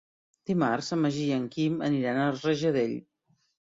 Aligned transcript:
Dimarts 0.49 0.89
en 0.97 1.01
Magí 1.03 1.27
i 1.27 1.37
en 1.37 1.47
Quim 1.59 1.79
aniran 1.91 2.25
a 2.25 2.29
Rajadell. 2.43 3.01